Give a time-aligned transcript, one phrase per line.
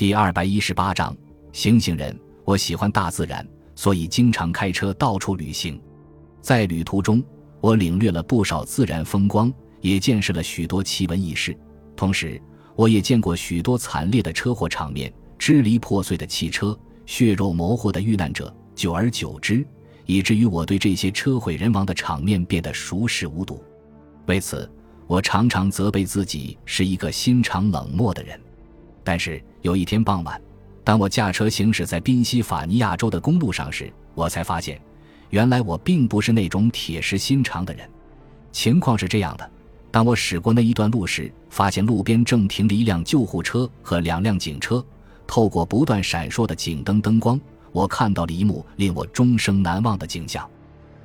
[0.00, 1.14] 第二百一十八章，
[1.52, 2.18] 行行人。
[2.46, 5.78] 我喜欢大自然，所以经常开车到处旅行。
[6.40, 7.22] 在旅途中，
[7.60, 9.52] 我领略了不少自然风光，
[9.82, 11.54] 也见识了许多奇闻异事。
[11.94, 12.40] 同时，
[12.76, 16.74] 我也见过许多惨烈的车祸场面，支离破碎的汽车，
[17.04, 18.50] 血肉模糊的遇难者。
[18.74, 19.62] 久而久之，
[20.06, 23.62] 以至于我对这些车毁人亡的场面变得熟视无睹。
[24.24, 24.66] 为此，
[25.06, 28.40] 我常常责备自己是一个心肠冷漠的人。
[29.10, 30.40] 但是有一天傍晚，
[30.84, 34.80] 当我驾车行驶在宾夕法尼亚州的公路上时，我才发现，
[35.30, 37.90] 原来我并不是那种铁石心肠的人。
[38.52, 39.50] 情况是这样的：
[39.90, 44.80] 当我驶过那一段路时，发现路边正停着一辆救护车和两辆警车。
[45.26, 47.40] 透过不断闪烁的警灯灯光，
[47.72, 50.48] 我看到了一幕令我终生难忘的景象。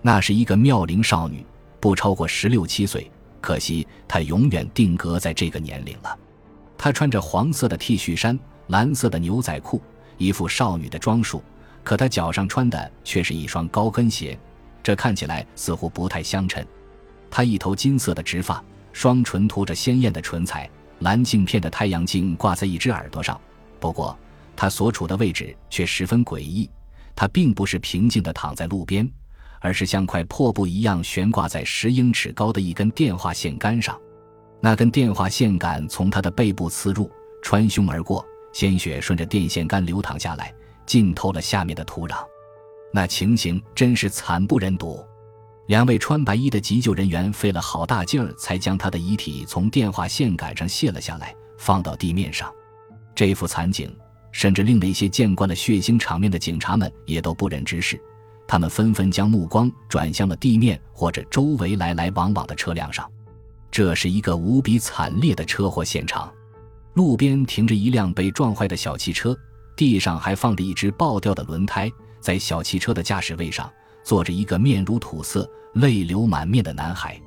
[0.00, 1.46] 那是一个妙龄少女，
[1.78, 3.08] 不超过十六七岁，
[3.40, 6.18] 可惜她永远定格在这个年龄了。
[6.82, 8.36] 她穿着黄色的 T 恤衫。
[8.66, 9.80] 蓝色的牛仔裤，
[10.18, 11.40] 一副少女的装束，
[11.84, 14.36] 可她脚上穿的却是一双高跟鞋，
[14.82, 16.64] 这看起来似乎不太相称。
[17.30, 20.68] 她一头金色的直发，双唇涂着鲜艳的唇彩，
[21.00, 23.40] 蓝镜片的太阳镜挂在一只耳朵上。
[23.78, 24.18] 不过，
[24.56, 26.68] 她所处的位置却十分诡异，
[27.14, 29.08] 她并不是平静地躺在路边，
[29.60, 33.96] 而是像块破布一样悬挂在十英尺高的一根电话线杆上。
[34.64, 37.10] 那根电话线杆从他的背部刺入，
[37.42, 38.24] 穿胸而过。
[38.52, 40.54] 鲜血顺着电线杆流淌下来，
[40.86, 42.18] 浸透了下面的土壤，
[42.92, 45.04] 那情形真是惨不忍睹。
[45.66, 52.52] 两位穿白衣的急救人员费了好大劲儿，才将他的遗体从电话线杆上卸了下来，放到地面上。
[53.16, 53.92] 这副惨景，
[54.30, 58.00] 甚至令那些见惯了血腥场面的警察们也都不忍直视，
[58.46, 63.10] 他们纷纷将目光转向了地面或者周围来来往往的车辆上。
[63.72, 66.30] 这是一个无比惨烈的车祸现场。
[66.92, 69.34] 路边停着一辆被撞坏的小汽车，
[69.74, 71.90] 地上还放着一只爆掉的轮胎。
[72.20, 73.68] 在小汽车的驾驶位上
[74.04, 77.18] 坐着一个面如土色、泪流满面的男孩。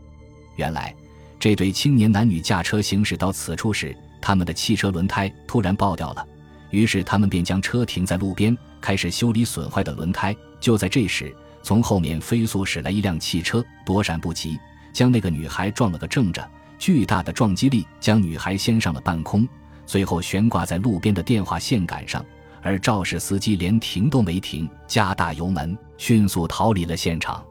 [0.56, 0.96] 原来，
[1.40, 6.26] 这对青年男女驾车行驶到此处时，他们的汽车轮胎突然爆掉了，
[6.70, 10.34] 于是他们便将车停在路边，开始修理损坏的轮胎。
[10.62, 14.58] 就在这时，从后面飞速驶来一辆汽车，躲闪不及，
[14.96, 16.50] 将那个女孩撞了个正着。
[16.80, 19.46] 巨大的撞击力将女孩掀上了半空，
[19.86, 22.26] 随后悬挂在路边的电话线杆上。
[22.62, 27.44] 而肇事司机连停都没停，加大油门，迅速逃离了现场。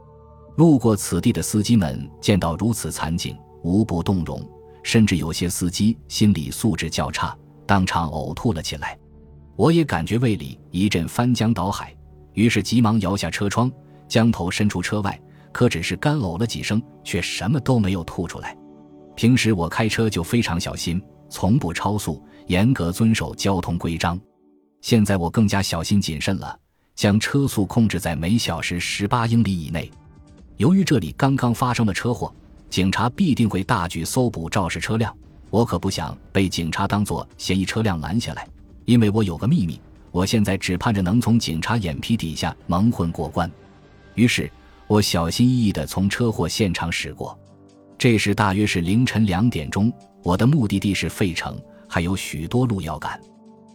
[0.57, 4.43] 路过此地的司机们见到如此惨景，无不动容，
[4.83, 8.99] 甚至有些司机心理素质较差，当场呕吐了起来。
[9.55, 11.95] 我也感觉胃里一阵翻江倒海，
[12.33, 13.71] 于是急忙摇下车窗，
[14.09, 15.21] 将头伸出车外，
[15.55, 18.57] 可只是干呕了几声，却什么都没有吐出来。
[19.15, 21.01] 平时我开车就非常小心，
[21.31, 24.21] 从不超速，严格遵守交通规章。
[24.81, 26.59] 现在我更加小心谨慎了，
[26.97, 29.89] 将车速控制在每小时十八英里以内。
[30.57, 32.35] 由于这里刚刚发生了车祸，
[32.69, 35.17] 警察必定会大举搜捕肇事车辆。
[35.51, 38.45] 我可不想被警察当作嫌疑车辆拦下来，
[38.87, 43.49] 因为我有个秘密，我现在只盼着能从警察眼皮底下蒙混过关。
[44.17, 44.51] 于是，
[44.87, 47.39] 我小心翼翼地从车祸现场驶过。
[47.97, 51.59] 这时大约是凌晨两点钟，我的目的地是费城，
[51.89, 53.19] 还有许多路要赶。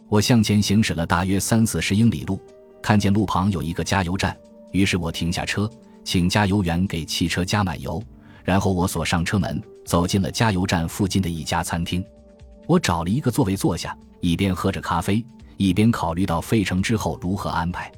[0.07, 2.39] 我向前行驶了大约三四十英里路，
[2.81, 4.37] 看见路旁有一个加油站，
[4.71, 5.69] 于是我停下车，
[6.03, 8.01] 请加油员给汽车加满油，
[8.43, 12.03] 然后我锁上车门，走进了加油站附近的一家餐厅。
[12.67, 15.25] 我找了一个座位坐下，一边喝着咖啡，
[15.57, 17.91] 一边考虑到费城之后如何安排。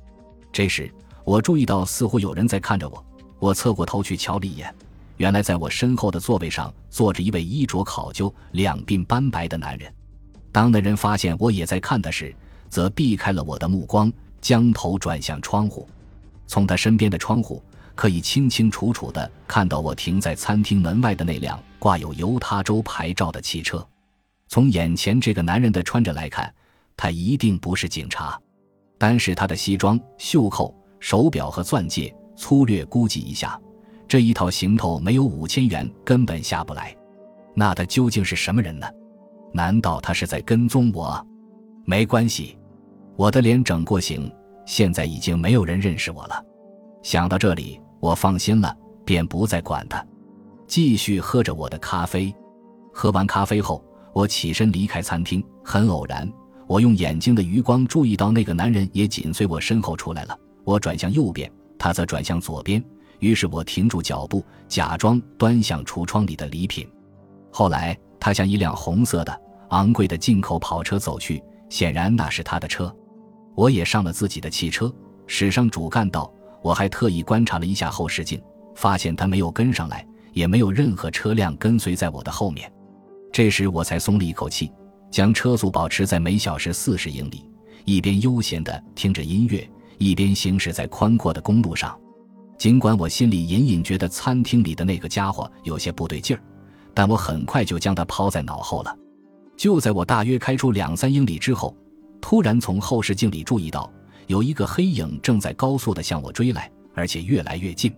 [0.51, 0.89] 这时
[1.23, 3.05] 我注意到似乎有人在看着我，
[3.39, 4.73] 我侧过头去瞧了一眼。
[5.17, 9.93] 原来在我身后的座位上坐着一位衣着考究、两鬓斑白的男人。
[10.51, 12.33] 当那人发现我也在看他时，
[12.69, 14.11] 则避开了我的目光，
[14.41, 15.87] 将头转向窗户。
[16.47, 17.61] 从他身边的窗户，
[17.93, 23.85] 可以清清楚楚地看到我停在餐厅门外的那辆挂有犹他州牌照的汽车。
[24.47, 26.51] 从眼前这个男人的穿着来看，
[26.97, 28.37] 他一定不是警察。
[28.97, 33.59] 单是他的西装、袖扣、手表和钻戒，粗略估计一下。
[34.07, 36.95] 这一套行头没有五千元根本下不来，
[37.53, 38.87] 那他究竟是什么人呢？
[39.53, 41.25] 难道他是在跟踪我？
[41.85, 42.57] 没关系，
[43.17, 44.31] 我的脸整过型，
[44.65, 46.45] 现在已经没有人认识我了。
[47.01, 50.05] 想到这里，我放心了，便不再管他，
[50.67, 52.33] 继续喝着我的咖啡。
[52.93, 53.83] 喝完咖啡后，
[54.13, 55.43] 我起身离开餐厅。
[55.63, 56.29] 很偶然，
[56.67, 60.37] 我用眼睛的余光注意到那个男人也紧随我身后出来了。
[60.63, 62.83] 我转向右边，他则转向左边。
[63.19, 66.87] 于是我停住脚步，假装端详橱窗里的礼品。
[67.51, 72.93] 后来，他向一辆红色的、昂贵的进口跑车走去，显然那是他的车。
[73.53, 74.91] 我也上了自己的汽车，
[75.27, 76.31] 驶上主干道。
[76.63, 78.41] 我还特意观察了一下后视镜，
[78.75, 82.71] 发现他没有跟上来，也没有任何车辆跟随在我的后面。
[83.31, 84.71] 这时我才松了一口气，
[85.09, 87.43] 将车速保持在每小时四十英里，
[87.85, 89.67] 一边悠闲地听着音乐，
[90.01, 91.95] 一边行驶在宽阔的公路上。
[92.57, 96.41] 尽管我心里隐隐觉得餐厅里的那个家伙有些不对劲儿，
[96.91, 98.97] 但我很快就将他抛在脑后了。
[99.55, 101.75] 就在我大约开出两三英里之后，
[102.19, 103.91] 突然从后视镜里注意到
[104.25, 107.93] 有一个黑影正在高速地向我追来，而且越来越近。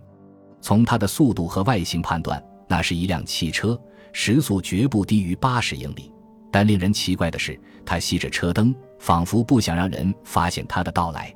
[0.60, 3.80] 从它的速度和外形判断，那是一辆汽车，
[4.12, 6.12] 时速绝不低于八十英里。
[6.50, 11.34] 但令人奇怪的是，它熄着车灯，仿佛不想让人发现它的到来。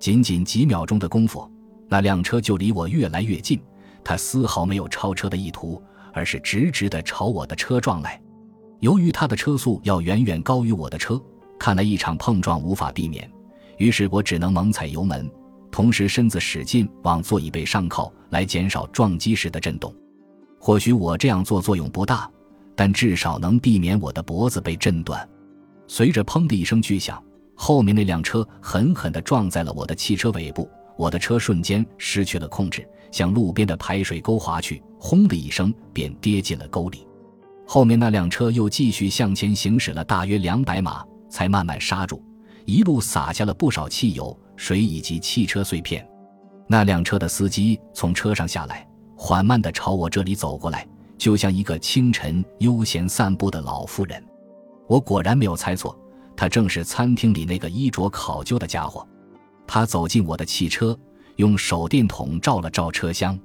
[0.00, 1.48] 仅仅几秒钟的功夫。
[1.88, 3.60] 那辆车就离我越来越近，
[4.02, 5.80] 他丝毫没有超车的意图，
[6.12, 8.20] 而是直直地朝我的车撞来。
[8.78, 11.20] 由于他的车速要远远高于我的车，
[11.58, 13.30] 看来一场碰撞无法避免，
[13.76, 15.30] 于是我只能猛踩油门，
[15.70, 19.94] 同时身子使劲往座椅背上靠，来减少撞击时的震动。
[20.58, 22.30] 或许我这样做作用不大，
[22.74, 25.28] 但至少能避免我的脖子被震断。
[25.86, 27.22] 随着“砰”的一声巨响，
[27.62, 30.66] 后面那辆车狠狠地撞在了我的汽车尾部。
[30.96, 37.06] 我的车瞬间失去了控制，向路边的排水沟滑去，轰的一声便跌进了沟里。
[37.66, 42.24] 后面那辆车又继续向前行驶了大约两百码，才慢慢刹住，
[42.64, 46.08] 一路洒下了不少汽油、水以及汽车碎片。
[46.66, 54.24] 那辆车的司机从车上下来，缓慢地朝我这里走过来，就像一个清晨悠闲散步的老妇人。
[54.88, 55.94] 我果然没有猜错，
[56.40, 59.06] 他正是餐厅里那个衣着考究的家伙。
[59.66, 60.98] 他走进我的汽车，
[61.36, 63.38] 用手电筒照了照车厢。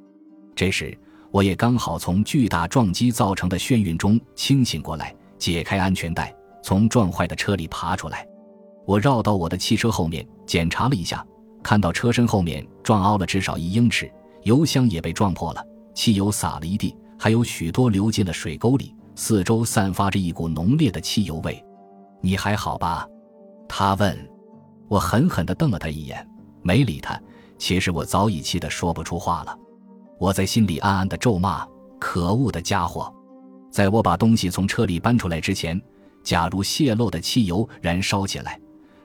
[0.56, 0.98] 这时，
[1.30, 6.34] 我也刚好从巨大撞击造成的眩晕中清醒过来，解开安全带，
[6.64, 8.26] 从撞坏的车里爬出来。
[8.86, 11.22] 我绕到我的汽车后面检查了一下，
[11.62, 14.10] 看到车身后面撞凹了至少一英尺，
[14.44, 15.62] 油箱也被撞破了，
[15.94, 21.62] 汽油洒了一地，还有许多流进了水沟里，四周散发着一股浓烈的汽油味。
[22.26, 23.08] 你还好吧？
[23.70, 24.18] 他问。
[24.88, 26.28] 我狠狠地瞪了他一眼，
[26.64, 27.20] 没理他。
[27.60, 29.56] 其实我早已气得说不出话了。
[30.20, 31.68] 我在心里暗暗地咒骂
[32.00, 33.14] ：“可恶的家伙！”
[33.72, 35.80] 在我把东西从车里搬出来之前，
[36.24, 38.60] 假如泄漏的汽油燃烧起来，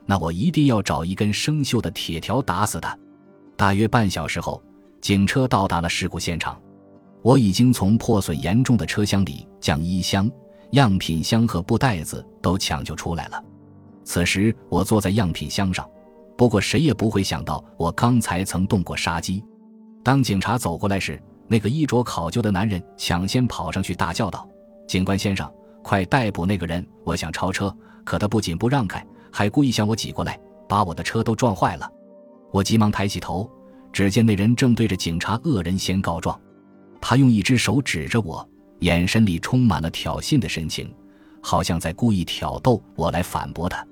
[0.06, 2.96] 那我一定要找一根生锈的铁条打死他。
[3.54, 4.62] 大约半小时后，
[5.02, 6.58] 警车到达了事故现场。
[7.22, 10.30] 我已经从破损严重的车厢里将衣箱、
[10.72, 13.42] 样品箱和布袋子都抢救出来了。
[14.04, 15.88] 此时我坐在样品箱上，
[16.36, 19.44] 不过谁也不会想到我刚才曾动过杀机。
[20.02, 24.48] 当警察走过来时，那个衣着考究的男人抢先跑上去，大叫道
[24.88, 25.52] ：“警官先生，
[25.82, 26.86] 快逮捕那个人！
[27.04, 27.74] 我想超车，
[28.04, 30.38] 可他不仅不让开，还故意向我挤过来，
[30.68, 31.90] 把我的车都撞坏了。”
[32.52, 33.48] 我急忙抬起头，
[33.92, 36.40] 只见那人正对着警察恶人先告状，
[37.00, 38.48] 他用一只手指着我，
[38.80, 40.92] 眼神里充满了挑衅的神情，
[41.40, 43.86] 好像在故意挑逗我来反驳他。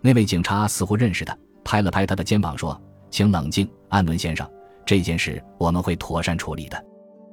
[0.00, 2.80] 那位警察似乎认识他，拍了拍他的肩膀说
[3.10, 4.48] ：“请冷静，安伦先生，
[4.86, 6.84] 这件事我们会妥善处理的。”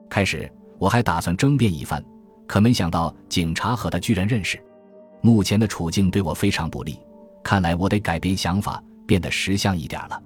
[0.10, 2.04] 开始我还打算争辩一番，
[2.48, 4.60] 可没想到警察和他居然认识。
[5.22, 7.00] 目前的处境对我非常不利，
[7.44, 10.22] 看来我得改变想法，变得识相一点了。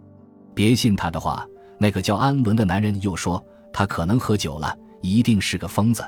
[0.54, 1.46] 别信他的话。
[1.82, 6.04] 那个叫安伦的男人又说：“他可能喝酒了，一定是个疯子。”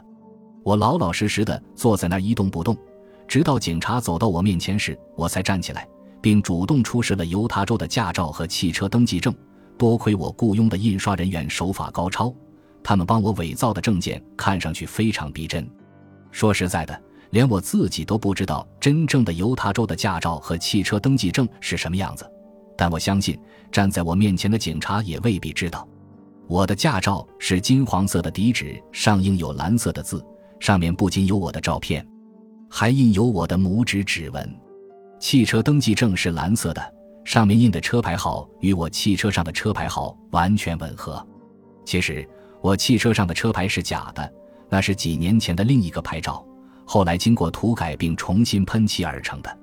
[0.63, 2.77] 我老老实实的坐在那儿一动不动，
[3.27, 5.87] 直到警察走到我面前时，我才站起来。
[6.21, 9.33] 并主动出示了犹他州的驾照和汽车登记证。
[9.77, 12.31] 多亏我雇佣的印刷人员手法高超，
[12.83, 15.67] 他们帮我伪造的证件看上去非常逼真。
[16.29, 17.01] 说实在的，
[17.31, 22.29] 连我自己都不知道真正的犹他州的驾照和汽车登记证是什么样子。
[22.77, 23.35] 但我相信，
[23.71, 25.87] 站在我面前的警察也未必知道。
[26.47, 30.23] 我的驾照是金黄色的底纸，上印有蓝色的字，
[30.61, 32.07] 上面不仅有我的照片，
[32.69, 34.47] 还印有我的拇指指纹。
[35.19, 36.93] 汽车登记证是蓝色的，
[37.25, 41.27] 上面印的车牌号与我汽车上的车牌号完全吻合。
[41.83, 42.27] 其实
[42.61, 44.31] 我汽车上的车牌是假的，
[44.69, 46.45] 那是几年前的另一个牌照，
[46.85, 49.59] 后来经过涂改并重新喷漆而成的。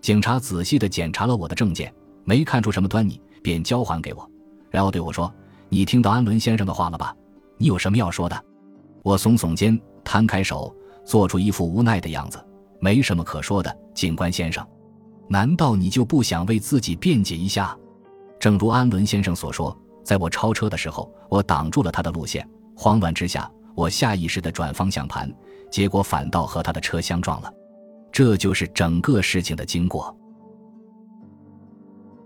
[0.00, 4.30] 警察仔细地检查了我的证件，没看出什么端倪，便交还给我，
[4.70, 5.32] 然后对我说
[5.68, 7.12] ：“你听到安伦先生的话了吧？
[7.58, 8.44] 你有什么要说的？”
[9.02, 10.72] 我耸耸肩，摊开手，
[11.04, 12.38] 做出一副无奈的样子
[12.78, 14.64] ：“没什么可说的，警官先生。”
[15.28, 17.76] 难道你就不想为自己辩解一下？
[18.38, 22.48] 正如安伦先生所说，在我超车的时候，我挡住了他的路线。
[22.76, 25.28] 慌乱之下，我下意识地转方向盘，
[25.68, 27.52] 结果反倒和他的车相撞了。
[28.12, 30.16] 这就是整个事情的经过。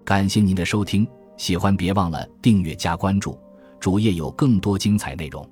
[0.04, 1.08] 感谢您的收听，
[1.38, 3.38] 喜欢别忘了订阅加关注，
[3.78, 5.49] 主页有更多精彩内容。